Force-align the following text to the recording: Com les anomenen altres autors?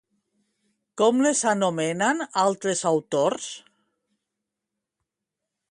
Com 1.01 1.19
les 1.25 1.41
anomenen 1.51 2.25
altres 2.45 2.81
autors? 2.93 3.51